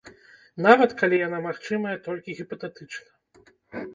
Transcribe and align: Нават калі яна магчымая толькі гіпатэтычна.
Нават 0.65 0.93
калі 1.01 1.19
яна 1.27 1.41
магчымая 1.47 1.93
толькі 2.07 2.37
гіпатэтычна. 2.39 3.85